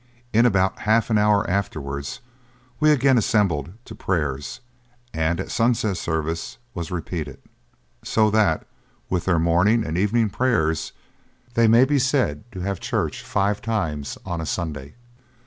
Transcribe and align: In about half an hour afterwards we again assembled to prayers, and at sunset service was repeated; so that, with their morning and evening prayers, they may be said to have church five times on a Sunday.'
In 0.33 0.47
about 0.47 0.79
half 0.79 1.11
an 1.11 1.19
hour 1.19 1.47
afterwards 1.47 2.21
we 2.79 2.89
again 2.89 3.19
assembled 3.19 3.73
to 3.85 3.93
prayers, 3.93 4.59
and 5.13 5.39
at 5.39 5.51
sunset 5.51 5.95
service 5.97 6.57
was 6.73 6.89
repeated; 6.89 7.39
so 8.03 8.31
that, 8.31 8.65
with 9.11 9.25
their 9.25 9.37
morning 9.37 9.85
and 9.85 9.99
evening 9.99 10.31
prayers, 10.31 10.93
they 11.53 11.67
may 11.67 11.85
be 11.85 11.99
said 11.99 12.45
to 12.51 12.61
have 12.61 12.79
church 12.79 13.21
five 13.21 13.61
times 13.61 14.17
on 14.25 14.41
a 14.41 14.45
Sunday.' 14.47 14.95